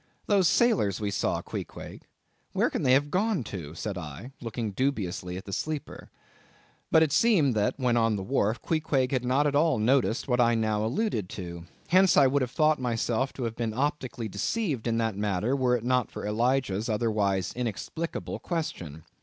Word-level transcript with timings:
"Those 0.25 0.47
sailors 0.47 0.99
we 0.99 1.11
saw, 1.11 1.43
Queequeg, 1.43 2.01
where 2.53 2.71
can 2.71 2.81
they 2.81 2.93
have 2.93 3.11
gone 3.11 3.43
to?" 3.43 3.75
said 3.75 3.99
I, 3.99 4.31
looking 4.41 4.71
dubiously 4.71 5.37
at 5.37 5.45
the 5.45 5.53
sleeper. 5.53 6.09
But 6.89 7.03
it 7.03 7.11
seemed 7.11 7.53
that, 7.53 7.75
when 7.77 7.95
on 7.95 8.15
the 8.15 8.23
wharf, 8.23 8.59
Queequeg 8.63 9.11
had 9.11 9.23
not 9.23 9.45
at 9.45 9.53
all 9.53 9.77
noticed 9.77 10.27
what 10.27 10.41
I 10.41 10.55
now 10.55 10.83
alluded 10.83 11.29
to; 11.29 11.65
hence 11.89 12.17
I 12.17 12.25
would 12.25 12.41
have 12.41 12.49
thought 12.49 12.79
myself 12.81 13.31
to 13.33 13.43
have 13.43 13.55
been 13.55 13.75
optically 13.75 14.27
deceived 14.27 14.87
in 14.87 14.97
that 14.97 15.15
matter, 15.15 15.55
were 15.55 15.75
it 15.77 15.83
not 15.83 16.09
for 16.09 16.25
Elijah's 16.25 16.89
otherwise 16.89 17.53
inexplicable 17.55 18.39
question. 18.39 19.03